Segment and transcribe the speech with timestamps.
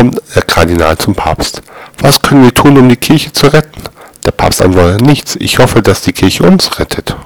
[0.00, 1.60] kommt der Kardinal zum Papst.
[1.98, 3.82] Was können wir tun, um die Kirche zu retten?
[4.24, 5.36] Der Papst antwortet nichts.
[5.36, 7.16] Ich hoffe, dass die Kirche uns rettet.